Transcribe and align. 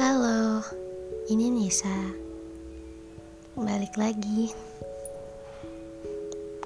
Halo, 0.00 0.64
ini 1.28 1.52
Nisa. 1.52 1.92
Balik 3.52 4.00
lagi. 4.00 4.48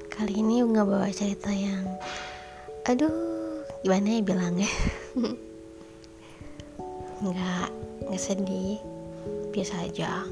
Kali 0.07 0.39
ini 0.39 0.63
nggak 0.63 0.87
bawa 0.87 1.11
cerita 1.11 1.51
yang, 1.51 1.83
aduh, 2.87 3.11
gimana 3.83 4.07
ya 4.07 4.21
bilangnya? 4.23 4.71
nggak, 7.27 7.69
nggak 8.07 8.23
sedih, 8.23 8.79
biasa 9.51 9.83
aja. 9.83 10.23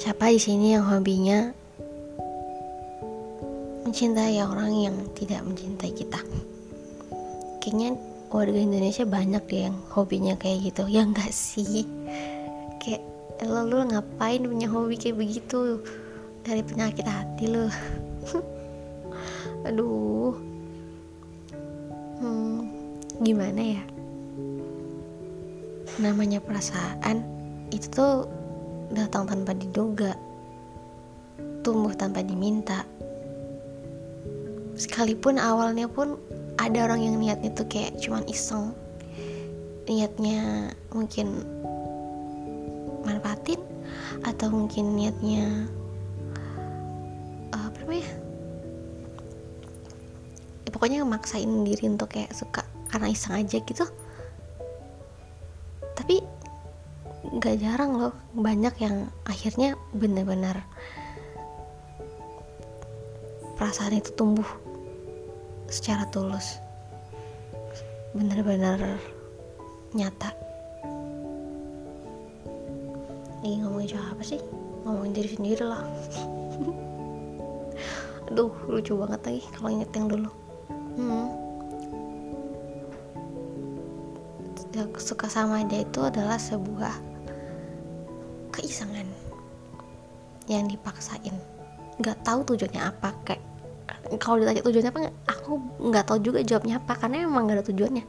Siapa 0.00 0.32
di 0.32 0.40
sini 0.40 0.72
yang 0.72 0.88
hobinya 0.88 1.52
mencintai 3.84 4.40
orang 4.40 4.72
yang 4.72 4.96
tidak 5.12 5.44
mencintai 5.44 5.92
kita? 5.92 6.24
Kayaknya 7.60 8.07
warga 8.28 8.60
Indonesia 8.60 9.08
banyak 9.08 9.42
deh 9.48 9.60
yang 9.68 9.76
hobinya 9.92 10.36
kayak 10.36 10.72
gitu. 10.72 10.84
Ya 10.88 11.04
enggak 11.04 11.32
sih? 11.32 11.88
Kayak 12.80 13.02
lo 13.48 13.64
lu 13.64 13.88
ngapain 13.88 14.44
punya 14.44 14.68
hobi 14.68 15.00
kayak 15.00 15.16
begitu? 15.16 15.80
Dari 16.44 16.60
penyakit 16.60 17.08
hati 17.08 17.44
lo. 17.48 17.66
Aduh. 19.68 20.36
Hmm, 22.20 22.68
gimana 23.24 23.60
ya? 23.62 23.82
Namanya 25.98 26.44
perasaan 26.44 27.24
itu 27.72 27.88
tuh 27.88 28.28
datang 28.92 29.24
tanpa 29.24 29.56
diduga. 29.56 30.12
Tumbuh 31.64 31.96
tanpa 31.96 32.20
diminta. 32.20 32.84
Sekalipun 34.78 35.42
awalnya 35.42 35.90
pun 35.90 36.14
ada 36.58 36.78
orang 36.90 37.00
yang 37.06 37.16
niatnya 37.16 37.54
tuh 37.54 37.66
kayak 37.70 37.96
cuman 38.02 38.26
iseng. 38.26 38.74
Niatnya 39.88 40.68
mungkin 40.92 41.46
manfaatin 43.06 43.62
atau 44.26 44.50
mungkin 44.52 44.98
niatnya 44.98 45.64
uh, 47.54 47.70
apa 47.70 47.78
namanya? 47.86 48.10
Ya, 50.66 50.70
pokoknya 50.74 51.06
maksain 51.08 51.64
diri 51.64 51.88
untuk 51.88 52.12
kayak 52.12 52.34
suka 52.36 52.66
karena 52.90 53.08
iseng 53.14 53.38
aja 53.38 53.62
gitu. 53.62 53.86
Tapi 55.96 56.20
nggak 57.38 57.56
jarang 57.62 57.96
loh 57.96 58.14
banyak 58.34 58.74
yang 58.82 59.08
akhirnya 59.24 59.78
benar-benar 59.94 60.64
perasaan 63.58 63.98
itu 63.98 64.14
tumbuh 64.14 64.46
secara 65.68 66.08
tulus. 66.08 66.60
Benar-benar 68.16 68.98
nyata. 69.92 70.32
Ini 73.44 73.62
ngomongin 73.62 73.94
siapa 73.94 74.22
sih? 74.24 74.40
Ngomongin 74.82 75.12
diri 75.14 75.30
sendiri 75.36 75.64
lah. 75.64 75.84
Aduh 78.28 78.52
lucu 78.68 78.92
banget 78.96 79.20
lagi 79.24 79.42
kalau 79.56 79.68
inget 79.72 79.90
yang 79.94 80.08
dulu. 80.08 80.30
Hmm. 80.98 81.28
suka 84.98 85.26
sama 85.26 85.66
dia 85.66 85.82
itu 85.82 85.98
adalah 85.98 86.38
sebuah 86.38 86.94
keisengan 88.54 89.06
yang 90.46 90.70
dipaksain. 90.70 91.34
Nggak 91.98 92.18
tahu 92.22 92.54
tujuannya 92.54 92.82
apa 92.82 93.10
kayak 93.26 93.42
kalau 94.22 94.40
ditanya 94.40 94.62
tujuannya 94.62 94.90
apa 94.92 95.00
aku 95.48 95.56
nggak 95.80 96.04
tahu 96.04 96.20
juga 96.20 96.44
jawabnya 96.44 96.76
apa 96.76 96.92
karena 96.92 97.24
emang 97.24 97.48
nggak 97.48 97.56
ada 97.56 97.68
tujuannya. 97.72 98.04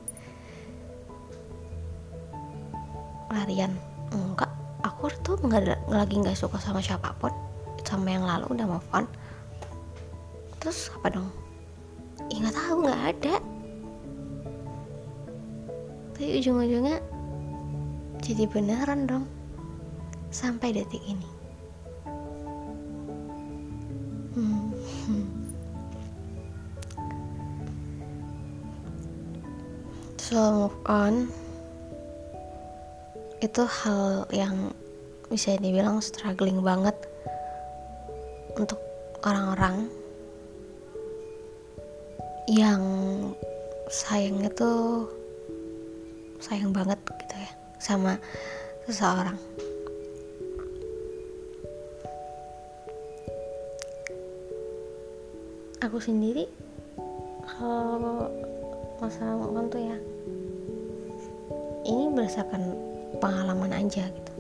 Larian? 3.32 3.72
Enggak. 4.12 4.52
Aku 4.84 5.08
tuh 5.24 5.40
nggak 5.40 5.88
lagi 5.88 6.20
nggak 6.20 6.36
suka 6.36 6.60
sama 6.60 6.84
siapa 6.84 7.16
pun. 7.16 7.32
Sama 7.88 8.12
yang 8.12 8.28
lalu 8.28 8.60
udah 8.60 8.68
move 8.68 8.90
on. 8.92 9.08
Terus 10.60 10.92
apa 11.00 11.16
dong? 11.16 11.32
Ya 12.28 12.44
nggak 12.44 12.58
tahu 12.60 12.76
nggak 12.84 13.04
ada. 13.16 13.36
Tapi 16.12 16.44
ujung-ujungnya 16.44 17.00
jadi 18.20 18.44
beneran 18.52 19.08
dong. 19.08 19.24
Sampai 20.28 20.76
detik 20.76 21.00
ini 21.08 21.39
slow 30.30 30.70
move 30.70 30.78
on 30.86 31.26
itu 33.42 33.66
hal 33.66 34.30
yang 34.30 34.70
bisa 35.26 35.58
dibilang 35.58 35.98
struggling 36.06 36.62
banget 36.62 36.94
untuk 38.54 38.78
orang-orang 39.26 39.90
yang 42.46 42.86
sayangnya 43.90 44.54
tuh 44.54 45.10
sayang 46.38 46.78
banget 46.78 47.02
gitu 47.26 47.34
ya 47.34 47.52
sama 47.82 48.14
seseorang. 48.86 49.38
Aku 55.82 55.98
sendiri 55.98 56.46
kalau 57.50 58.30
masalah 59.02 59.42
move 59.42 59.74
tuh 59.74 59.82
ya 59.82 59.98
ini 61.90 62.14
berdasarkan 62.14 62.62
pengalaman 63.18 63.74
aja 63.74 64.06
gitu. 64.06 64.34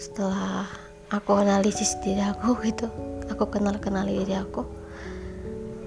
Setelah 0.00 0.64
aku 1.12 1.36
analisis 1.36 2.00
diri 2.00 2.24
aku 2.24 2.56
gitu 2.68 2.88
aku 3.30 3.44
kenal 3.46 3.76
kenal 3.78 4.06
diri 4.06 4.34
aku 4.34 4.62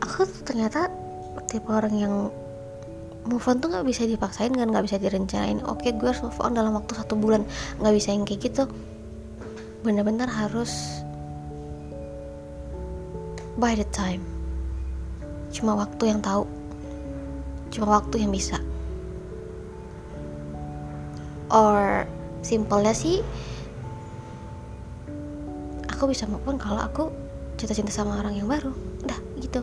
aku 0.04 0.28
tuh 0.28 0.44
ternyata 0.44 0.92
tipe 1.48 1.68
orang 1.72 1.96
yang 1.96 2.14
move 3.24 3.44
on 3.48 3.60
tuh 3.64 3.72
nggak 3.72 3.88
bisa 3.88 4.04
dipaksain 4.04 4.52
kan 4.52 4.68
nggak 4.68 4.84
bisa 4.84 5.00
direncanain. 5.00 5.64
Oke 5.64 5.96
gue 5.96 6.08
harus 6.12 6.22
move 6.22 6.40
on 6.44 6.54
dalam 6.60 6.76
waktu 6.76 6.92
satu 6.92 7.16
bulan. 7.16 7.48
Nggak 7.80 7.94
bisa 7.96 8.08
yang 8.12 8.28
kayak 8.28 8.42
gitu. 8.52 8.64
Bener-bener 9.82 10.28
harus 10.28 11.02
by 13.56 13.80
the 13.80 13.88
time. 13.96 14.20
Cuma 15.56 15.78
waktu 15.80 16.12
yang 16.12 16.20
tahu. 16.20 16.44
Cuma 17.72 18.02
waktu 18.02 18.28
yang 18.28 18.32
bisa 18.36 18.60
or 21.54 22.10
simpelnya 22.42 22.92
sih 22.92 23.22
aku 25.88 26.12
bisa 26.12 26.28
move 26.28 26.44
kalau 26.60 26.82
aku 26.84 27.14
jatuh 27.56 27.78
cinta 27.78 27.94
sama 27.94 28.20
orang 28.20 28.36
yang 28.36 28.50
baru. 28.50 28.76
Udah 29.06 29.20
gitu. 29.40 29.62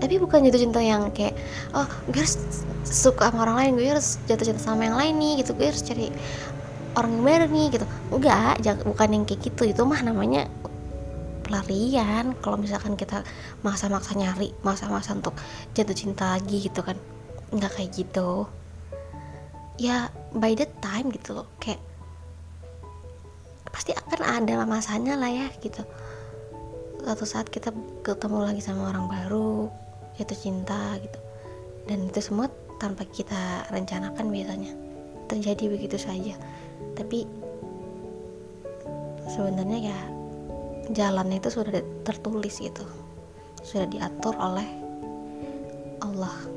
Tapi 0.00 0.14
bukan 0.16 0.46
jatuh 0.48 0.60
cinta 0.62 0.80
yang 0.80 1.12
kayak 1.12 1.36
oh 1.76 1.84
gue 2.08 2.20
harus 2.22 2.40
suka 2.86 3.28
sama 3.28 3.44
orang 3.44 3.56
lain 3.60 3.70
gue 3.76 3.88
harus 3.92 4.16
jatuh 4.24 4.46
cinta 4.48 4.62
sama 4.62 4.88
yang 4.88 4.96
lain 4.96 5.14
nih 5.20 5.32
gitu. 5.44 5.52
Gue 5.52 5.68
harus 5.68 5.84
cari 5.84 6.08
orang 6.96 7.12
yang 7.20 7.24
baru 7.26 7.46
nih 7.50 7.66
gitu. 7.76 7.86
Enggak 8.08 8.54
bukan 8.88 9.08
yang 9.10 9.24
kayak 9.28 9.40
gitu. 9.44 9.62
Itu 9.68 9.82
mah 9.84 10.00
namanya 10.00 10.48
pelarian. 11.44 12.32
Kalau 12.40 12.56
misalkan 12.56 12.96
kita 12.96 13.20
maksa-maksa 13.60 14.16
nyari 14.16 14.56
maksa-maksa 14.64 15.12
untuk 15.12 15.36
jatuh 15.76 15.96
cinta 15.96 16.40
lagi 16.40 16.64
gitu 16.70 16.80
kan 16.80 16.96
nggak 17.52 17.72
kayak 17.76 17.90
gitu. 17.92 18.48
Ya 19.76 20.08
by 20.38 20.52
the 20.58 20.66
time 20.82 21.10
gitu 21.14 21.38
loh. 21.38 21.48
Kayak 21.62 21.80
pasti 23.70 23.90
akan 23.90 24.20
ada 24.22 24.62
masanya 24.66 25.18
lah 25.18 25.30
ya 25.30 25.48
gitu. 25.62 25.82
Suatu 27.02 27.26
saat 27.28 27.50
kita 27.50 27.74
ketemu 28.00 28.48
lagi 28.48 28.62
sama 28.64 28.90
orang 28.90 29.06
baru 29.10 29.68
jatuh 30.16 30.38
cinta 30.38 30.96
gitu. 31.02 31.20
Dan 31.84 32.08
itu 32.08 32.20
semua 32.22 32.48
tanpa 32.80 33.04
kita 33.04 33.68
rencanakan 33.70 34.30
biasanya. 34.30 34.72
Terjadi 35.28 35.68
begitu 35.68 35.96
saja. 36.00 36.36
Tapi 36.94 37.26
sebenarnya 39.28 39.78
ya 39.90 39.98
jalannya 40.92 41.40
itu 41.40 41.50
sudah 41.50 41.82
tertulis 42.04 42.60
gitu. 42.60 42.84
Sudah 43.64 43.88
diatur 43.88 44.36
oleh 44.36 44.68
Allah 46.04 46.53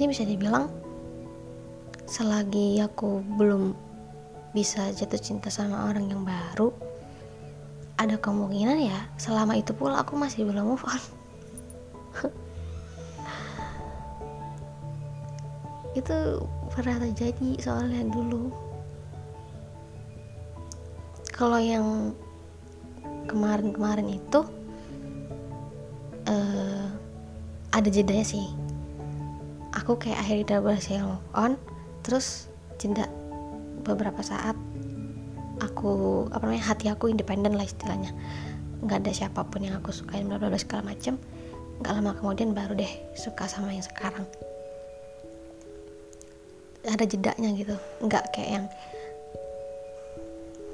jadi 0.00 0.16
bisa 0.16 0.24
dibilang 0.24 0.72
selagi 2.08 2.80
aku 2.80 3.20
belum 3.36 3.76
bisa 4.56 4.88
jatuh 4.96 5.20
cinta 5.20 5.52
sama 5.52 5.92
orang 5.92 6.08
yang 6.08 6.24
baru 6.24 6.72
ada 8.00 8.16
kemungkinan 8.16 8.80
ya 8.80 8.96
selama 9.20 9.60
itu 9.60 9.76
pula 9.76 10.00
aku 10.00 10.16
masih 10.16 10.48
belum 10.48 10.72
move 10.72 10.88
on. 10.88 11.02
Itu 16.00 16.48
pernah 16.72 16.96
terjadi 16.96 17.60
soalnya 17.60 18.00
dulu. 18.08 18.48
Kalau 21.28 21.60
yang 21.60 22.16
kemarin-kemarin 23.28 24.16
itu 24.16 24.48
uh, 26.24 26.88
ada 27.68 27.88
jedanya 27.92 28.24
sih 28.24 28.69
aku 29.80 29.96
kayak 29.96 30.20
akhirnya 30.20 30.44
udah 30.44 30.58
berhasil 30.60 31.00
move 31.00 31.26
on 31.32 31.52
terus 32.04 32.52
jeda 32.76 33.08
beberapa 33.80 34.20
saat 34.20 34.52
aku 35.64 36.24
apa 36.32 36.44
namanya 36.44 36.76
hati 36.76 36.92
aku 36.92 37.08
independen 37.08 37.56
lah 37.56 37.64
istilahnya. 37.64 38.12
Nggak 38.84 39.04
ada 39.04 39.12
siapa 39.12 39.40
pun 39.48 39.64
yang 39.64 39.80
aku 39.80 39.92
sukain 39.92 40.28
bla 40.28 40.36
bla 40.36 40.52
bla 40.52 40.60
segala 40.60 40.92
macem. 40.92 41.16
Nggak 41.80 41.92
lama 41.96 42.12
kemudian 42.16 42.52
baru 42.52 42.76
deh 42.76 42.92
suka 43.16 43.48
sama 43.48 43.72
yang 43.72 43.84
sekarang. 43.84 44.24
Ada 46.84 47.04
jedanya 47.08 47.48
gitu. 47.56 47.76
Nggak 48.04 48.24
kayak 48.36 48.50
yang 48.60 48.66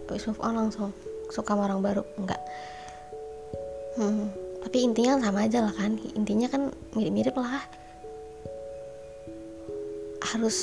habis 0.06 0.26
move 0.26 0.42
on 0.42 0.54
langsung 0.54 0.94
suka 1.30 1.54
sama 1.54 1.66
orang 1.66 1.82
baru 1.82 2.02
nggak. 2.18 2.42
Hmm, 3.98 4.30
tapi 4.62 4.86
intinya 4.86 5.18
sama 5.18 5.46
aja 5.46 5.66
lah 5.66 5.74
kan. 5.74 5.98
Intinya 6.14 6.46
kan 6.46 6.70
mirip-mirip 6.94 7.34
lah 7.34 7.66
harus 10.26 10.58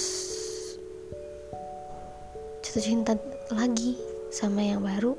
jatuh 2.60 2.84
cinta 2.84 3.14
lagi 3.54 3.96
sama 4.28 4.60
yang 4.60 4.84
baru 4.84 5.16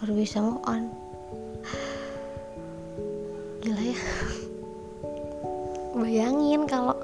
baru 0.00 0.12
bisa 0.14 0.40
move 0.40 0.62
on. 0.64 0.88
Gila 3.60 3.82
ya. 3.82 4.00
Bayangin 5.98 6.64
kalau 6.70 6.94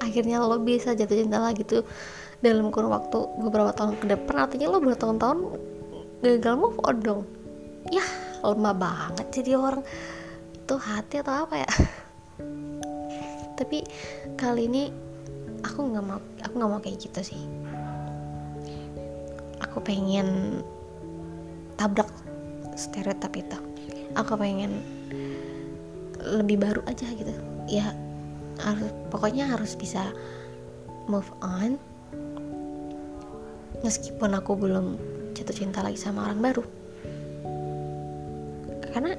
akhirnya 0.00 0.40
lo 0.40 0.56
bisa 0.62 0.94
jatuh 0.96 1.18
cinta 1.18 1.42
lagi 1.42 1.66
tuh 1.66 1.82
dalam 2.40 2.72
kurun 2.72 2.94
waktu 2.94 3.18
beberapa 3.42 3.74
tahun 3.74 3.98
ke 4.00 4.06
depan 4.14 4.48
artinya 4.48 4.70
lo 4.70 4.78
bertahun-tahun 4.80 5.38
gagal 6.24 6.54
move 6.56 6.78
on 6.86 6.96
dong. 7.04 7.22
Ya 7.92 8.06
lemah 8.40 8.72
banget 8.72 9.26
jadi 9.34 9.60
orang. 9.60 9.84
Tuh 10.64 10.80
hati 10.80 11.20
atau 11.20 11.44
apa 11.44 11.60
ya? 11.60 11.70
Tapi 13.60 13.84
kali 14.38 14.70
ini 14.70 15.03
aku 15.64 15.90
nggak 15.90 16.04
mau 16.04 16.20
aku 16.44 16.52
nggak 16.60 16.70
mau 16.70 16.80
kayak 16.84 17.00
gitu 17.00 17.20
sih. 17.34 17.42
Aku 19.64 19.80
pengen 19.80 20.60
tabrak 21.80 22.06
stereotip 22.76 23.32
itu. 23.34 23.58
Aku 24.14 24.38
pengen 24.38 24.84
lebih 26.20 26.60
baru 26.60 26.80
aja 26.86 27.08
gitu. 27.10 27.32
Ya 27.66 27.96
harus 28.62 28.92
pokoknya 29.10 29.50
harus 29.50 29.74
bisa 29.74 30.12
move 31.10 31.28
on. 31.42 31.80
Meskipun 33.82 34.32
aku 34.36 34.56
belum 34.56 34.96
jatuh 35.34 35.56
cinta 35.56 35.82
lagi 35.82 35.98
sama 35.98 36.30
orang 36.30 36.40
baru. 36.40 36.64
Karena 38.94 39.18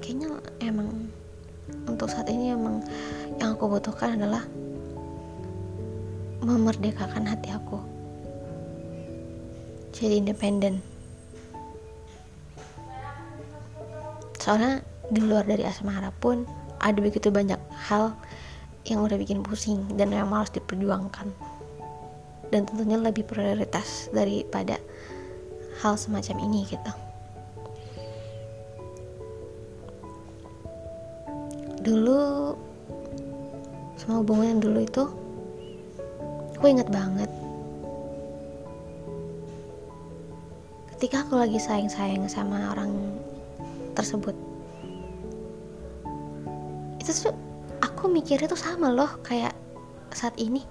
kayaknya 0.00 0.40
emang 0.64 1.12
untuk 1.84 2.08
saat 2.08 2.32
ini 2.32 2.56
emang 2.56 2.80
yang 3.36 3.54
aku 3.54 3.68
butuhkan 3.68 4.16
adalah 4.16 4.42
memerdekakan 6.44 7.24
hati 7.24 7.48
aku. 7.50 7.80
Jadi 9.96 10.20
independen. 10.20 10.84
Soalnya 14.36 14.84
di 15.08 15.24
luar 15.24 15.48
dari 15.48 15.64
asmara 15.64 16.12
pun 16.12 16.44
ada 16.84 17.00
begitu 17.00 17.32
banyak 17.32 17.56
hal 17.88 18.12
yang 18.84 19.00
udah 19.00 19.16
bikin 19.16 19.40
pusing 19.40 19.88
dan 19.96 20.12
yang 20.12 20.28
harus 20.28 20.52
diperjuangkan. 20.52 21.32
Dan 22.52 22.68
tentunya 22.68 23.00
lebih 23.00 23.24
prioritas 23.24 24.12
daripada 24.12 24.76
hal 25.80 25.96
semacam 25.96 26.36
ini 26.44 26.68
gitu. 26.68 26.92
Dulu 31.84 32.52
sama 33.96 34.20
hubungan 34.20 34.56
yang 34.56 34.60
dulu 34.60 34.80
itu 34.84 35.04
aku 36.64 36.80
inget 36.80 36.88
banget. 36.88 37.28
Ketika 40.96 41.20
aku 41.20 41.36
lagi 41.36 41.60
sayang-sayang 41.60 42.24
sama 42.24 42.72
orang 42.72 43.20
tersebut. 43.92 44.32
Itu 46.96 47.12
tuh 47.12 47.36
aku 47.84 48.08
mikirnya 48.08 48.48
tuh 48.48 48.56
sama 48.56 48.88
loh 48.88 49.12
kayak 49.20 49.52
saat 50.16 50.32
ini. 50.40 50.64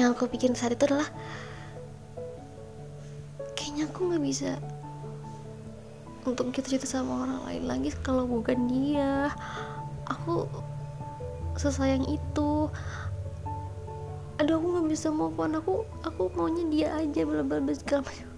Yang 0.00 0.16
aku 0.16 0.24
pikirin 0.32 0.56
saat 0.56 0.80
itu 0.80 0.88
adalah 0.88 1.12
kayaknya 3.52 3.84
aku 3.84 4.16
nggak 4.16 4.24
bisa 4.24 4.56
untuk 6.24 6.56
gitu-gitu 6.56 6.88
sama 6.88 7.28
orang 7.28 7.40
lain 7.52 7.64
lagi 7.68 7.92
kalau 8.00 8.24
bukan 8.24 8.64
dia. 8.64 9.28
Aku 10.08 10.48
sesayang 11.60 12.08
itu 12.08 12.72
aduh 14.40 14.56
aku 14.56 14.66
nggak 14.78 14.88
bisa 14.88 15.08
move 15.12 15.36
on. 15.36 15.58
Aku 15.58 15.84
aku 16.04 16.32
maunya 16.36 16.64
dia 16.70 16.88
aja 16.96 17.20
bla 17.26 17.42
bla 17.44 17.58
bla 17.60 17.74
segala 17.76 18.06
macam. 18.06 18.28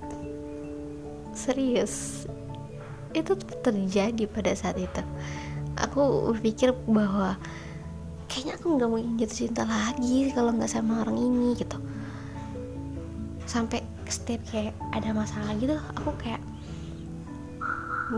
Serius? 1.35 2.26
Itu 3.14 3.38
terjadi 3.38 4.25
pada 4.26 4.55
saat 4.55 4.79
itu. 4.79 5.02
Aku 5.79 6.31
berpikir 6.35 6.75
bahwa 6.87 7.38
kayaknya 8.31 8.58
aku 8.58 8.67
nggak 8.79 8.91
mungkin 8.91 9.14
jatuh 9.19 9.38
cinta 9.46 9.62
lagi 9.67 10.31
kalau 10.35 10.50
nggak 10.55 10.70
sama 10.70 11.02
orang 11.06 11.19
ini 11.19 11.55
gitu. 11.58 11.79
Sampai 13.46 13.82
step 14.11 14.43
kayak 14.50 14.75
ada 14.93 15.17
masalah 15.17 15.56
gitu 15.56 15.75
aku 15.96 16.12
kayak 16.20 16.43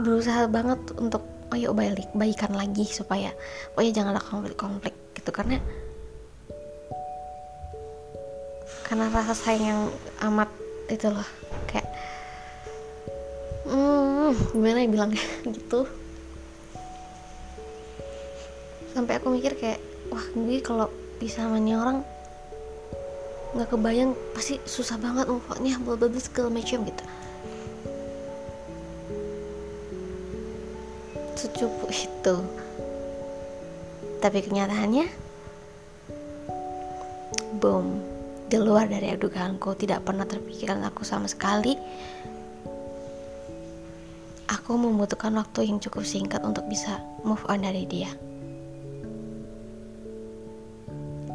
berusaha 0.02 0.50
banget 0.50 0.81
untuk 0.99 1.23
oh 1.55 1.73
balik 1.73 2.11
baikan 2.12 2.52
lagi 2.52 2.82
supaya 2.90 3.31
pokoknya 3.73 3.93
jangan 4.02 4.12
ada 4.17 4.23
konflik-konflik 4.25 4.94
gitu. 5.14 5.31
Karena 5.32 5.61
karena 8.86 9.10
rasa 9.10 9.34
sayang 9.34 9.66
yang 9.66 9.82
amat 10.30 10.46
itu 10.86 11.10
loh. 11.10 11.26
Kayak 11.66 11.90
hmm, 13.66 14.30
gimana 14.54 14.78
ya 14.86 14.88
bilangnya? 14.88 15.24
Gitu. 15.54 15.80
Sampai 18.94 19.18
aku 19.18 19.34
mikir 19.34 19.58
kayak 19.58 19.82
wah 20.08 20.22
gue 20.22 20.62
kalau 20.62 20.86
bisa 21.18 21.42
sama 21.42 21.58
orang 21.58 22.06
nggak 23.58 23.72
kebayang 23.72 24.12
pasti 24.36 24.60
susah 24.68 25.00
banget 25.00 25.26
move 25.26 25.42
on-nya 25.50 25.76
segala 26.22 26.48
macam 26.54 26.86
gitu. 26.86 27.04
Secupu 31.34 31.90
itu. 31.90 32.37
Tapi 34.22 34.38
kenyataannya 34.46 35.06
boom 37.58 38.05
di 38.46 38.58
luar 38.62 38.86
dari 38.86 39.10
dugaanku 39.18 39.74
tidak 39.74 40.06
pernah 40.06 40.22
terpikirkan 40.22 40.86
aku 40.86 41.02
sama 41.02 41.26
sekali. 41.26 41.74
Aku 44.46 44.78
membutuhkan 44.78 45.34
waktu 45.34 45.66
yang 45.66 45.82
cukup 45.82 46.06
singkat 46.06 46.42
untuk 46.46 46.62
bisa 46.70 47.02
move 47.26 47.42
on 47.50 47.66
dari 47.66 47.82
dia. 47.90 48.10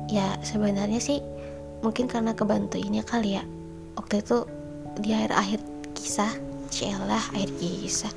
Ya 0.08 0.40
sebenarnya 0.44 1.00
sih 1.04 1.20
mungkin 1.84 2.08
karena 2.08 2.32
kebantu 2.32 2.80
ini 2.80 3.04
kali 3.04 3.36
ya. 3.36 3.44
Waktu 4.00 4.24
itu 4.24 4.48
di 5.00 5.12
akhir-akhir 5.12 5.60
kisah 5.96 6.32
celah 6.72 7.24
akhir 7.36 7.52
kisah 7.60 8.12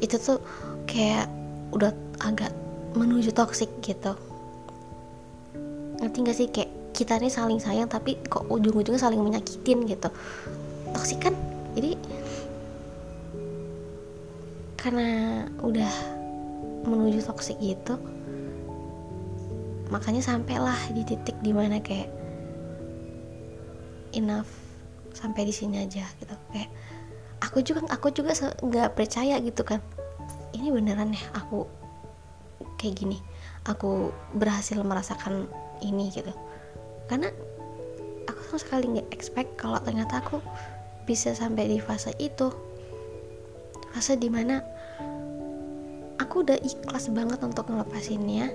itu 0.00 0.16
tuh 0.16 0.40
kayak 0.88 1.28
udah 1.72 1.92
agak 2.24 2.52
menuju 2.96 3.32
toxic 3.32 3.68
gitu. 3.84 4.16
Ngerti 6.00 6.18
gak 6.24 6.36
sih? 6.36 6.48
Kayak 6.50 6.81
kita 6.92 7.16
ini 7.18 7.32
saling 7.32 7.60
sayang 7.60 7.88
tapi 7.88 8.20
kok 8.28 8.46
ujung-ujungnya 8.48 9.00
saling 9.00 9.20
menyakitin 9.20 9.88
gitu. 9.88 10.08
Toxic 10.92 11.18
kan? 11.18 11.34
Jadi 11.72 11.96
karena 14.76 15.08
udah 15.62 15.92
menuju 16.82 17.22
toxic 17.22 17.54
gitu 17.62 17.94
makanya 19.94 20.18
sampailah 20.24 20.74
di 20.90 21.06
titik 21.06 21.38
di 21.38 21.54
mana 21.54 21.78
kayak 21.78 22.10
enough 24.16 24.48
sampai 25.14 25.46
di 25.46 25.54
sini 25.54 25.84
aja 25.84 26.02
gitu. 26.18 26.34
Kayak 26.50 26.70
aku 27.44 27.62
juga 27.62 27.86
aku 27.88 28.08
juga 28.10 28.34
nggak 28.36 28.98
percaya 28.98 29.38
gitu 29.40 29.62
kan. 29.62 29.80
Ini 30.52 30.68
beneran 30.68 31.14
ya 31.14 31.24
aku 31.36 31.64
kayak 32.82 32.98
gini 32.98 33.18
aku 33.62 34.10
berhasil 34.34 34.74
merasakan 34.82 35.46
ini 35.86 36.10
gitu 36.10 36.34
karena 37.10 37.28
aku 38.24 38.40
sama 38.48 38.58
sekali 38.58 38.84
nggak 38.96 39.08
expect 39.12 39.50
kalau 39.60 39.78
ternyata 39.82 40.22
aku 40.22 40.38
bisa 41.04 41.34
sampai 41.36 41.68
di 41.68 41.78
fase 41.82 42.14
itu. 42.22 42.48
Fase 43.92 44.16
di 44.16 44.32
mana 44.32 44.62
aku 46.16 46.46
udah 46.46 46.56
ikhlas 46.62 47.10
banget 47.12 47.42
untuk 47.42 47.68
ngelepasinnya. 47.68 48.54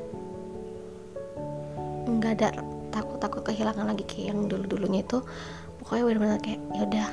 Nggak 2.07 2.31
ada 2.41 2.49
takut-takut 2.89 3.45
kehilangan 3.45 3.85
lagi 3.93 4.07
kayak 4.07 4.33
yang 4.33 4.39
dulu-dulunya 4.49 5.03
itu. 5.03 5.21
Pokoknya 5.83 6.03
benar-benar 6.07 6.39
kayak 6.41 6.61
yaudah 6.73 7.09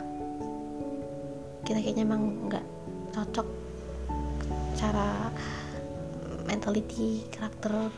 kita 1.64 1.81
kayaknya 1.81 2.05
emang 2.05 2.23
nggak 2.49 2.64
cocok 3.12 3.49
cara 4.79 5.33
mentality 6.45 7.25
karakter. 7.33 7.93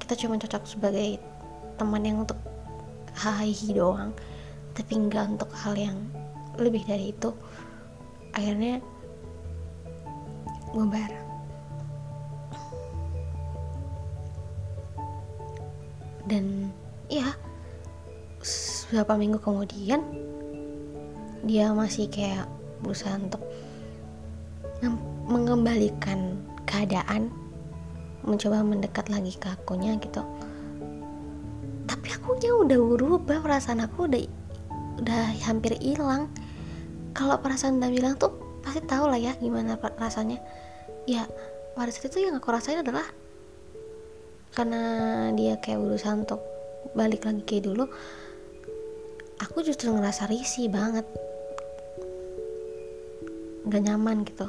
Kita 0.00 0.10
kita 0.10 0.26
cuma 0.26 0.42
cocok 0.42 0.66
sebagai 0.66 1.22
teman 1.80 2.04
yang 2.04 2.28
untuk 2.28 2.36
hahihi 3.16 3.72
doang. 3.72 4.12
Tapi 4.76 4.92
enggak 4.92 5.40
untuk 5.40 5.50
hal 5.56 5.72
yang 5.80 5.96
lebih 6.60 6.84
dari 6.84 7.16
itu. 7.16 7.32
Akhirnya 8.36 8.84
ngobar 10.70 11.10
dan 16.30 16.70
ya 17.10 17.26
beberapa 18.86 19.18
minggu 19.18 19.38
kemudian 19.42 19.98
dia 21.42 21.74
masih 21.74 22.06
kayak 22.06 22.46
berusaha 22.86 23.18
untuk 23.18 23.42
mengembalikan 25.26 26.38
keadaan 26.70 27.34
mencoba 28.22 28.62
mendekat 28.62 29.10
lagi 29.10 29.34
ke 29.34 29.50
akunya 29.50 29.98
gitu 29.98 30.22
akunya 32.30 32.54
udah 32.54 32.78
berubah 32.94 33.42
perasaan 33.42 33.82
aku 33.82 34.06
udah 34.06 34.22
udah 35.02 35.34
hampir 35.50 35.74
hilang. 35.82 36.30
Kalau 37.10 37.34
perasaan 37.42 37.82
udah 37.82 37.90
bilang 37.90 38.14
tuh 38.14 38.30
pasti 38.62 38.86
tahu 38.86 39.10
lah 39.10 39.18
ya 39.18 39.34
gimana 39.42 39.74
rasanya. 39.98 40.38
Ya 41.10 41.26
pada 41.74 41.90
saat 41.90 42.06
itu 42.06 42.22
yang 42.22 42.38
aku 42.38 42.54
rasain 42.54 42.86
adalah 42.86 43.02
karena 44.54 44.82
dia 45.34 45.58
kayak 45.58 45.82
berusaha 45.82 46.14
untuk 46.14 46.38
balik 46.94 47.26
lagi 47.26 47.42
kayak 47.42 47.66
dulu 47.66 47.90
aku 49.42 49.66
justru 49.66 49.90
ngerasa 49.90 50.30
risih 50.30 50.70
banget. 50.70 51.10
Gak 53.66 53.82
nyaman 53.90 54.22
gitu. 54.22 54.46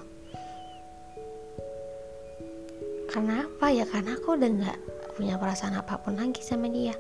Karena 3.09 3.41
apa 3.49 3.73
ya? 3.73 3.89
Karena 3.89 4.21
aku 4.21 4.37
udah 4.37 4.49
gak 4.69 4.77
punya 5.17 5.41
perasaan 5.41 5.73
apa 5.81 5.97
pun 5.97 6.13
lagi 6.21 6.45
sama 6.45 6.69
dia 6.69 6.93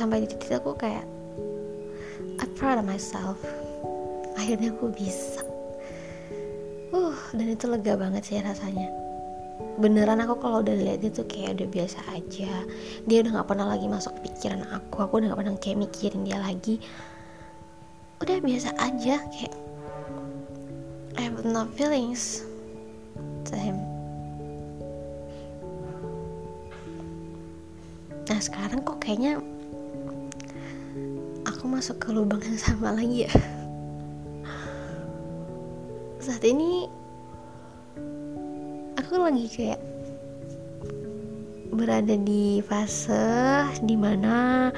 sampai 0.00 0.24
di 0.24 0.32
titik 0.32 0.56
aku 0.56 0.72
kayak 0.80 1.04
I 2.40 2.48
proud 2.56 2.80
of 2.80 2.88
myself. 2.88 3.36
Akhirnya 4.32 4.72
aku 4.72 4.88
bisa. 4.88 5.44
Uh 6.88 7.12
dan 7.36 7.52
itu 7.52 7.68
lega 7.68 8.00
banget 8.00 8.24
sih 8.24 8.40
rasanya. 8.40 8.88
Beneran 9.76 10.24
aku 10.24 10.40
kalau 10.40 10.64
udah 10.64 10.72
lihat 10.72 11.04
dia 11.04 11.12
tuh 11.12 11.28
kayak 11.28 11.60
udah 11.60 11.68
biasa 11.68 12.00
aja. 12.16 12.64
Dia 13.04 13.18
udah 13.20 13.30
nggak 13.36 13.48
pernah 13.52 13.68
lagi 13.68 13.92
masuk 13.92 14.16
pikiran 14.24 14.64
aku. 14.72 15.04
Aku 15.04 15.20
udah 15.20 15.36
nggak 15.36 15.40
pernah 15.44 15.60
kayak 15.60 15.78
mikirin 15.84 16.24
dia 16.24 16.40
lagi. 16.40 16.80
Udah 18.24 18.40
biasa 18.40 18.72
aja 18.80 19.20
kayak 19.20 19.54
I 21.20 21.28
have 21.28 21.44
no 21.44 21.68
feelings 21.76 22.48
to 23.52 23.52
him. 23.52 23.76
Nah 28.32 28.40
sekarang 28.40 28.80
kok 28.80 29.04
kayaknya 29.04 29.36
aku 31.60 31.68
masuk 31.68 32.00
ke 32.00 32.08
lubang 32.16 32.40
yang 32.40 32.56
sama 32.56 32.88
lagi 32.96 33.28
ya. 33.28 33.32
Saat 36.16 36.40
ini 36.48 36.88
aku 38.96 39.20
lagi 39.20 39.44
kayak 39.44 39.76
berada 41.68 42.16
di 42.16 42.64
fase 42.64 43.68
di 43.84 43.92
mana 43.92 44.72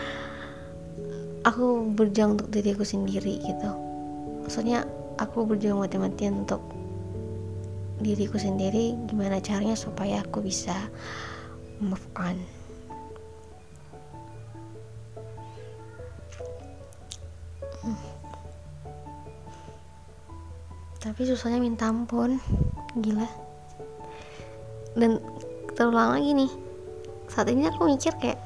aku 1.46 1.86
berjuang 1.94 2.34
untuk 2.34 2.50
diriku 2.50 2.82
sendiri 2.82 3.38
gitu. 3.46 3.70
Maksudnya 4.42 4.82
aku 5.22 5.46
berjuang 5.46 5.86
mati-matian 5.86 6.42
untuk 6.42 6.66
diriku 8.02 8.42
sendiri 8.42 8.98
gimana 9.06 9.38
caranya 9.38 9.78
supaya 9.78 10.26
aku 10.26 10.42
bisa 10.42 10.74
move 11.78 12.02
on 12.18 12.61
tapi 21.02 21.26
susahnya 21.26 21.58
minta 21.58 21.90
ampun. 21.90 22.38
Gila. 22.94 23.26
Dan 24.94 25.18
terulang 25.74 26.14
lagi 26.14 26.30
nih. 26.30 26.52
Saat 27.26 27.50
ini 27.50 27.66
aku 27.66 27.90
mikir 27.90 28.14
kayak 28.22 28.38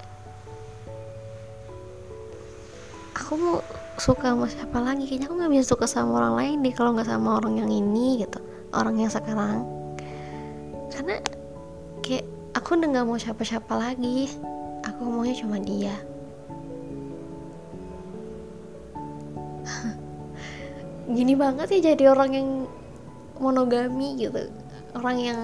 aku 3.13 3.37
mau 3.37 3.57
suka 4.01 4.33
sama 4.33 4.49
siapa 4.49 4.79
lagi? 4.81 5.05
Kayaknya 5.05 5.27
aku 5.29 5.37
nggak 5.37 5.53
bisa 5.53 5.65
suka 5.77 5.85
sama 5.85 6.17
orang 6.17 6.35
lain 6.41 6.57
deh 6.65 6.73
kalau 6.73 6.97
nggak 6.97 7.13
sama 7.13 7.37
orang 7.37 7.61
yang 7.61 7.69
ini 7.69 8.25
gitu. 8.25 8.41
Orang 8.73 8.97
yang 8.97 9.13
sekarang. 9.13 9.69
Karena 10.89 11.21
kayak 12.01 12.25
aku 12.57 12.81
udah 12.81 12.89
nggak 12.89 13.05
mau 13.05 13.21
siapa-siapa 13.21 13.73
lagi. 13.77 14.33
Aku 14.89 15.05
maunya 15.05 15.37
cuma 15.37 15.61
dia 15.61 16.16
gini 21.17 21.33
banget 21.33 21.67
sih 21.73 21.81
jadi 21.81 22.13
orang 22.13 22.31
yang 22.37 22.49
monogami 23.41 24.21
gitu. 24.21 24.53
Orang 24.93 25.17
yang 25.17 25.41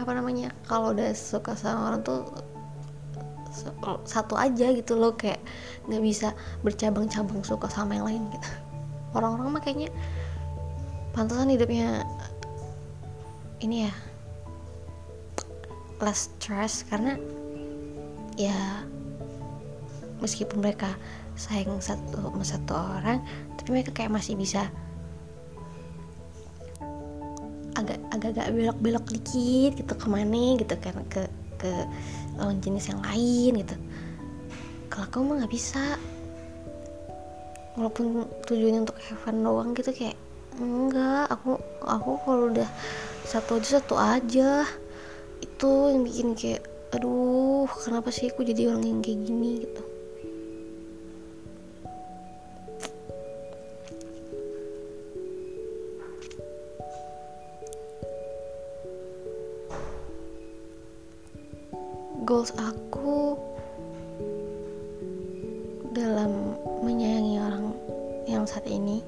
apa 0.00 0.10
namanya 0.16 0.54
kalau 0.64 0.96
udah 0.96 1.12
suka 1.12 1.52
sama 1.52 1.92
orang 1.92 2.00
tuh 2.00 2.24
satu 4.06 4.38
aja 4.38 4.70
gitu 4.70 4.94
loh 4.94 5.12
kayak 5.18 5.42
nggak 5.90 6.02
bisa 6.04 6.32
bercabang-cabang 6.64 7.44
suka 7.44 7.68
sama 7.68 8.00
yang 8.00 8.06
lain 8.08 8.22
gitu. 8.32 8.48
Orang-orang 9.12 9.52
mah 9.52 9.62
kayaknya 9.62 9.90
pantasan 11.12 11.50
hidupnya 11.52 12.06
ini 13.58 13.90
ya 13.90 13.92
less 15.98 16.30
stress 16.30 16.86
karena 16.86 17.18
ya 18.38 18.86
meskipun 20.22 20.62
mereka 20.62 20.94
sayang 21.34 21.82
satu 21.82 22.22
sama 22.22 22.44
satu 22.46 22.72
orang 22.74 23.18
mereka 23.72 23.90
kayak 23.92 24.12
masih 24.12 24.34
bisa 24.34 24.68
agak 27.78 27.98
agak 28.10 28.50
belok-belok 28.50 29.06
dikit 29.06 29.78
gitu 29.78 29.92
ke 29.94 30.06
mana 30.10 30.58
gitu 30.58 30.74
karena 30.82 31.04
ke 31.06 31.22
ke 31.58 31.70
lawan 32.38 32.58
jenis 32.58 32.90
yang 32.90 33.02
lain 33.02 33.62
gitu. 33.62 33.76
Kalau 34.90 35.04
aku 35.06 35.16
mah 35.22 35.34
nggak 35.42 35.52
bisa. 35.52 35.98
Walaupun 37.78 38.26
tujuannya 38.50 38.82
untuk 38.82 38.98
heaven 38.98 39.36
doang 39.46 39.70
gitu 39.78 39.90
kayak 39.94 40.18
enggak. 40.58 41.30
Aku 41.30 41.62
aku 41.86 42.10
kalau 42.26 42.50
udah 42.50 42.68
satu 43.22 43.62
aja 43.62 43.68
satu 43.78 43.94
aja. 43.94 44.66
Itu 45.38 45.94
yang 45.94 46.02
bikin 46.02 46.34
kayak 46.34 46.66
aduh 46.88 47.68
kenapa 47.84 48.08
sih 48.08 48.32
aku 48.32 48.42
jadi 48.42 48.72
orang 48.72 48.82
yang 48.88 49.00
kayak 49.04 49.20
gini? 49.28 49.68
gitu 49.68 49.97
goals 62.38 62.54
aku 62.54 63.34
dalam 65.90 66.54
menyayangi 66.86 67.34
orang 67.42 67.74
yang 68.30 68.46
saat 68.46 68.62
ini 68.70 69.02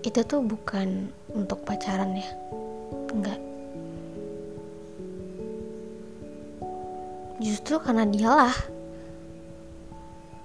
itu 0.00 0.24
tuh 0.24 0.40
bukan 0.40 1.12
untuk 1.36 1.60
pacaran 1.68 2.16
ya 2.16 2.30
enggak. 3.12 3.36
Justru 7.36 7.84
karena 7.84 8.08
dialah 8.08 8.56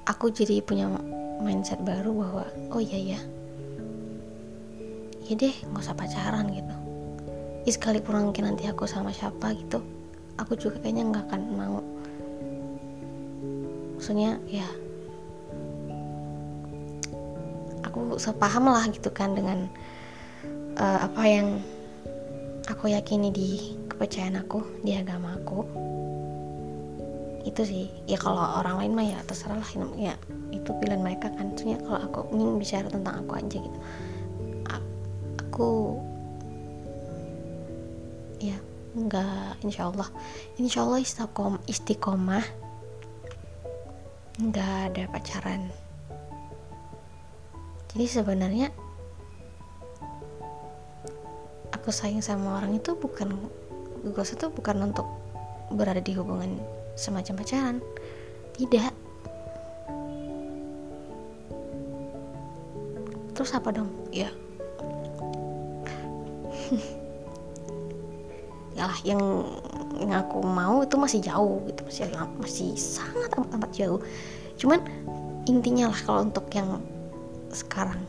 aku 0.04 0.28
jadi 0.28 0.60
punya 0.60 0.92
mindset 1.40 1.80
baru 1.88 2.12
bahwa 2.12 2.46
oh 2.76 2.84
iya 2.84 3.16
ya 3.16 3.22
ya 5.24 5.40
deh 5.40 5.56
nggak 5.72 5.88
usah 5.88 5.96
pacaran 5.96 6.52
gitu. 6.52 6.76
Ya 7.64 7.72
sekalipun 7.72 8.28
mungkin 8.28 8.44
nanti 8.44 8.68
aku 8.68 8.84
sama 8.92 9.16
siapa 9.16 9.56
gitu 9.56 9.80
aku 10.38 10.58
juga 10.58 10.82
kayaknya 10.82 11.04
nggak 11.08 11.26
akan 11.30 11.42
mau 11.54 11.78
maksudnya 14.04 14.36
ya 14.52 14.68
aku 17.88 18.20
sepaham 18.20 18.68
lah 18.68 18.84
gitu 18.92 19.08
kan 19.16 19.32
dengan 19.32 19.72
uh, 20.76 21.08
apa 21.08 21.24
yang 21.24 21.64
aku 22.68 22.92
yakini 22.92 23.32
di 23.32 23.80
kepercayaan 23.88 24.44
aku 24.44 24.60
di 24.84 24.92
agama 25.00 25.40
aku. 25.40 25.64
Itu 27.48 27.64
sih 27.64 27.88
ya 28.04 28.20
kalau 28.20 28.44
orang 28.44 28.84
lain 28.84 28.92
mah 28.92 29.08
ya 29.08 29.24
terserah 29.24 29.56
lah 29.56 29.72
ya 29.96 30.20
itu 30.52 30.68
pilihan 30.84 31.00
mereka 31.00 31.32
kan. 31.32 31.56
Maksudnya 31.56 31.80
kalau 31.88 32.04
aku 32.04 32.20
ingin 32.36 32.60
bicara 32.60 32.92
tentang 32.92 33.24
aku 33.24 33.40
aja 33.40 33.56
gitu. 33.56 33.80
Aku 35.48 35.72
ya 38.44 38.60
enggak 39.00 39.64
insya 39.64 39.88
Allah. 39.88 40.12
Insya 40.60 40.84
Allah 40.84 41.00
istiqom, 41.00 41.56
istiqomah 41.72 42.63
nggak 44.42 44.72
ada 44.90 45.04
pacaran. 45.14 45.70
Jadi 47.94 48.06
sebenarnya 48.10 48.74
aku 51.70 51.94
sayang 51.94 52.26
sama 52.26 52.58
orang 52.58 52.74
itu 52.74 52.98
bukan 52.98 53.38
ghosting 54.18 54.42
tuh 54.42 54.50
bukan 54.50 54.90
untuk 54.90 55.06
berada 55.70 56.02
di 56.02 56.18
hubungan 56.18 56.58
semacam 56.98 57.46
pacaran. 57.46 57.78
Tidak. 58.58 58.94
Terus 63.38 63.54
apa 63.54 63.70
dong? 63.70 63.90
Ya. 64.10 64.34
Ya 68.74 68.90
lah 68.90 68.98
yang 69.06 69.22
yang 70.00 70.26
aku 70.26 70.42
mau 70.42 70.82
itu 70.82 70.96
masih 70.98 71.20
jauh 71.22 71.62
gitu 71.70 71.82
masih 71.86 72.10
masih 72.42 72.70
sangat 72.78 73.30
amat, 73.38 73.50
amat 73.58 73.72
jauh. 73.76 74.00
Cuman 74.58 74.82
intinya 75.46 75.92
lah 75.92 76.00
kalau 76.02 76.26
untuk 76.26 76.50
yang 76.56 76.82
sekarang 77.54 78.02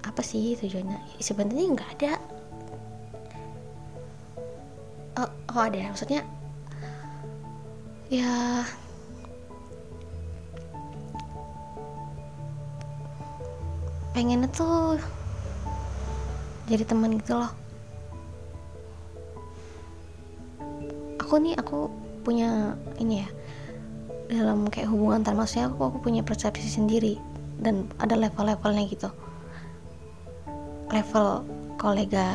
apa 0.00 0.22
sih 0.24 0.56
tujuannya? 0.56 0.96
Sebenarnya 1.20 1.64
nggak 1.76 1.90
ada. 2.00 2.12
Oh, 5.20 5.30
oh 5.52 5.60
ada. 5.60 5.92
Maksudnya 5.92 6.24
ya 8.10 8.64
pengennya 14.10 14.50
tuh 14.50 14.98
jadi 16.66 16.82
teman 16.82 17.18
gitu 17.22 17.38
loh 17.38 17.59
aku 21.30 21.38
nih 21.46 21.54
aku 21.62 21.86
punya 22.26 22.74
ini 22.98 23.22
ya 23.22 23.28
dalam 24.34 24.66
kayak 24.66 24.90
hubungan 24.90 25.22
antar 25.22 25.38
maksudnya 25.38 25.70
aku, 25.70 25.94
aku 25.94 25.98
punya 26.02 26.26
persepsi 26.26 26.66
sendiri 26.66 27.22
dan 27.62 27.86
ada 28.02 28.18
level-levelnya 28.18 28.90
gitu. 28.90 29.06
Level 30.90 31.46
kolega 31.78 32.34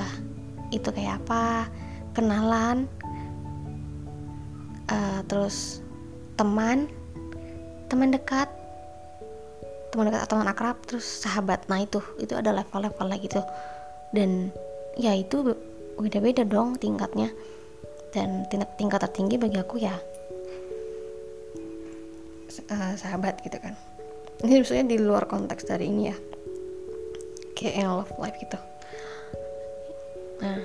itu 0.72 0.88
kayak 0.96 1.20
apa 1.28 1.68
kenalan 2.16 2.88
uh, 4.88 5.20
terus 5.28 5.84
teman 6.40 6.88
teman 7.92 8.16
dekat 8.16 8.48
teman 9.92 10.08
dekat 10.08 10.24
atau 10.24 10.40
teman 10.40 10.48
akrab 10.56 10.80
terus 10.88 11.04
sahabat. 11.04 11.68
Nah 11.68 11.84
itu 11.84 12.00
itu 12.16 12.32
ada 12.32 12.56
level-levelnya 12.56 13.20
gitu. 13.20 13.44
Dan 14.16 14.56
ya 14.96 15.12
itu 15.20 15.52
beda-beda 16.00 16.48
dong 16.48 16.80
tingkatnya 16.80 17.36
dan 18.16 18.48
tingkat 18.80 19.04
tertinggi 19.04 19.36
bagi 19.36 19.60
aku 19.60 19.76
ya 19.76 20.00
uh, 22.70 22.94
sahabat 22.96 23.42
gitu 23.44 23.58
kan. 23.60 23.76
Ini 24.44 24.62
maksudnya 24.62 24.86
di 24.86 24.98
luar 25.00 25.26
konteks 25.28 25.66
dari 25.68 25.90
ini 25.90 26.04
ya. 26.12 26.18
Kayak 27.56 27.76
yang 27.76 27.92
love 28.04 28.14
life 28.20 28.38
gitu. 28.40 28.60
Nah 30.44 30.60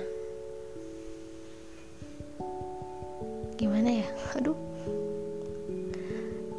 gimana 3.55 3.89
ya? 4.03 4.07
Aduh. 4.39 4.57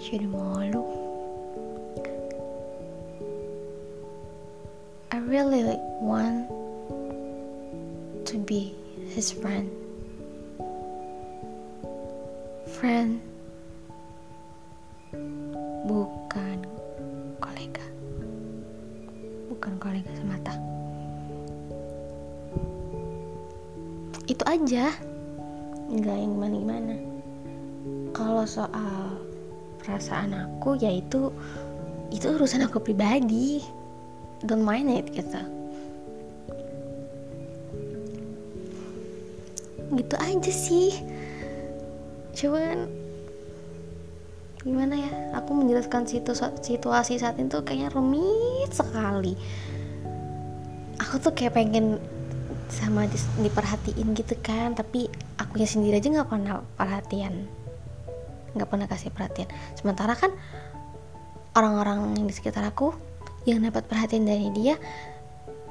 Jadi 0.02 0.26
malu. 0.28 0.82
I 5.12 5.20
really 5.20 5.76
want 6.00 6.48
to 8.28 8.36
be 8.40 8.72
his 9.12 9.32
friend 9.32 9.68
friend. 12.82 13.22
Bukan 15.86 16.66
kolega. 17.38 17.86
Bukan 19.46 19.78
kolega 19.78 20.10
semata. 20.18 20.58
Itu 24.26 24.42
aja. 24.50 24.90
Nggak 25.94 26.16
yang 26.18 26.32
gimana 26.34 26.54
gimana 26.58 26.94
kalau 28.10 28.42
soal 28.48 29.14
perasaan 29.78 30.34
aku 30.34 30.74
yaitu 30.82 31.30
itu 32.10 32.34
urusan 32.34 32.66
aku 32.66 32.82
pribadi. 32.82 33.62
Don't 34.42 34.66
mind 34.66 34.90
it 34.90 35.06
gitu. 35.14 35.38
Gitu 39.94 40.16
aja 40.18 40.50
sih 40.50 41.11
cuman 42.32 42.88
gimana 44.62 44.94
ya 44.94 45.12
aku 45.34 45.58
menjelaskan 45.58 46.06
situ 46.06 46.32
situasi 46.38 47.18
saat 47.18 47.34
itu 47.38 47.58
kayaknya 47.66 47.90
rumit 47.90 48.70
sekali. 48.70 49.34
Aku 51.02 51.18
tuh 51.18 51.34
kayak 51.34 51.58
pengen 51.58 51.98
sama 52.70 53.04
di, 53.10 53.18
diperhatiin 53.42 54.16
gitu 54.16 54.32
kan 54.40 54.72
tapi 54.72 55.10
akunya 55.36 55.68
sendiri 55.68 55.98
aja 55.98 56.08
nggak 56.08 56.30
pernah 56.30 56.62
perhatian. 56.78 57.34
Nggak 58.54 58.68
pernah 58.70 58.86
kasih 58.86 59.10
perhatian. 59.10 59.50
Sementara 59.74 60.14
kan 60.14 60.30
orang-orang 61.58 62.16
yang 62.16 62.30
di 62.30 62.34
sekitar 62.34 62.62
aku 62.62 62.94
yang 63.44 63.60
dapat 63.60 63.84
perhatian 63.90 64.24
dari 64.24 64.48
dia 64.54 64.78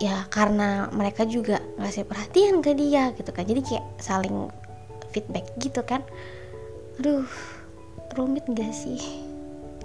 ya 0.04 0.28
karena 0.28 0.92
mereka 0.92 1.24
juga 1.24 1.64
ngasih 1.80 2.04
perhatian 2.04 2.60
ke 2.60 2.76
dia 2.76 3.16
gitu 3.16 3.32
kan. 3.32 3.48
Jadi 3.48 3.62
kayak 3.64 3.86
saling 4.04 4.52
feedback 5.16 5.48
gitu 5.60 5.80
kan 5.88 6.04
aduh 7.02 7.26
rumit 8.14 8.46
gak 8.54 8.70
sih? 8.70 9.02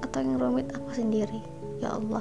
Atau 0.05 0.21
yang 0.21 0.37
rumit 0.37 0.69
aku 0.77 1.01
sendiri? 1.01 1.41
Ya 1.81 1.97
Allah. 1.97 2.21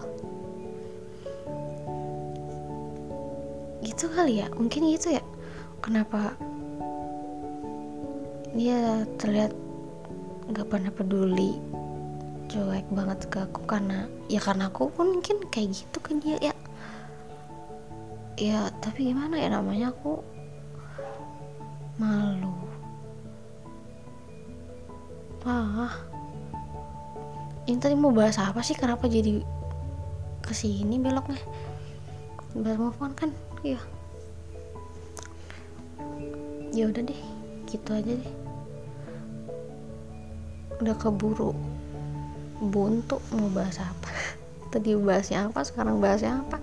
Gitu 3.83 4.07
kali 4.07 4.39
ya 4.39 4.47
mungkin 4.55 4.87
gitu 4.95 5.19
ya. 5.19 5.23
Kenapa 5.83 6.39
dia 8.55 9.03
terlihat 9.19 9.51
nggak 10.47 10.67
pernah 10.71 10.91
peduli 10.95 11.59
cuek 12.47 12.87
banget 12.87 13.19
ke 13.27 13.43
aku? 13.43 13.67
Karena 13.67 14.07
ya 14.31 14.39
karena 14.39 14.71
aku 14.71 14.87
pun 14.95 15.19
mungkin 15.19 15.43
kayak 15.51 15.75
gitu 15.75 15.99
kan 15.99 16.23
dia 16.23 16.39
ya. 16.39 16.55
Ya 18.39 18.71
tapi 18.79 19.11
gimana 19.11 19.43
ya 19.43 19.51
namanya? 19.59 19.91
Aku 19.91 20.23
malu 21.99 22.34
mau 28.05 28.13
bahas 28.13 28.37
apa 28.37 28.61
sih? 28.61 28.77
Kenapa 28.77 29.09
jadi 29.09 29.41
ke 30.45 30.53
sini 30.53 31.01
beloknya? 31.01 31.41
Bahas 32.53 32.77
move 32.77 33.01
on 33.01 33.17
kan? 33.17 33.33
Iya. 33.65 33.81
Ya 36.69 36.85
udah 36.85 37.01
deh 37.01 37.21
gitu 37.65 37.89
aja 37.97 38.13
deh. 38.13 38.33
Udah 40.85 40.93
keburu 41.01 41.57
buntu 42.61 43.17
mau 43.33 43.49
bahas 43.49 43.81
apa. 43.81 44.13
Tadi 44.77 44.93
bahasnya 44.93 45.49
apa 45.49 45.65
sekarang 45.65 45.97
bahasnya 45.97 46.45
apa? 46.45 46.61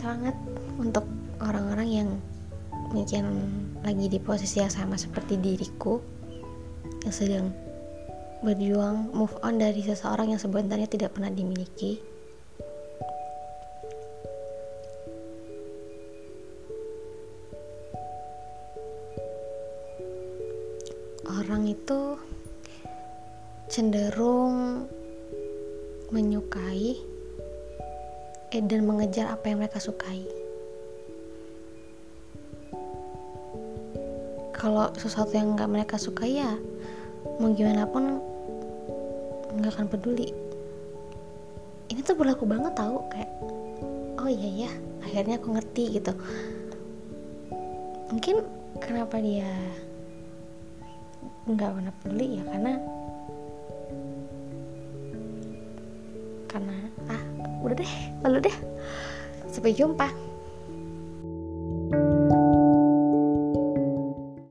Sangat 0.00 0.32
untuk 0.80 1.04
orang-orang 1.44 1.88
yang 1.92 2.08
mungkin 2.88 3.52
lagi 3.84 4.08
di 4.08 4.16
posisi 4.16 4.64
yang 4.64 4.72
sama 4.72 4.96
seperti 4.96 5.36
diriku 5.36 6.00
yang 7.04 7.12
sedang 7.12 7.52
berjuang 8.40 9.12
move 9.12 9.36
on 9.44 9.60
dari 9.60 9.84
seseorang 9.84 10.32
yang 10.32 10.40
sebenarnya 10.40 10.88
tidak 10.88 11.12
pernah 11.12 11.28
dimiliki. 11.28 12.00
Orang 21.28 21.68
itu 21.68 22.16
cenderung 23.68 24.88
menyukai 26.08 26.96
eh, 28.56 28.62
dan 28.64 28.88
mengejar 28.88 29.28
apa 29.28 29.52
yang 29.52 29.60
mereka 29.60 29.84
sukai. 29.84 30.24
Kalau 34.56 34.92
sesuatu 34.96 35.36
yang 35.36 35.56
nggak 35.56 35.72
mereka 35.72 35.96
sukai 36.00 36.40
ya 36.40 36.56
mau 37.40 37.52
gimana 37.56 37.88
pun 37.88 38.20
nggak 39.50 39.72
akan 39.74 39.88
peduli. 39.90 40.30
Ini 41.90 42.00
tuh 42.06 42.14
berlaku 42.14 42.46
banget 42.46 42.72
tau 42.78 43.06
kayak 43.10 43.30
oh 44.20 44.30
iya 44.30 44.66
ya 44.66 44.70
akhirnya 45.02 45.42
aku 45.42 45.48
ngerti 45.58 45.98
gitu. 45.98 46.12
Mungkin 48.14 48.46
kenapa 48.78 49.18
dia 49.18 49.50
nggak 51.50 51.70
pernah 51.74 51.94
peduli 51.98 52.38
ya 52.38 52.42
karena 52.46 52.72
karena 56.46 56.76
ah 57.10 57.22
udah 57.66 57.76
deh 57.78 57.94
lalu 58.22 58.38
deh. 58.46 58.56
Sampai 59.50 59.74
jumpa 59.74 60.29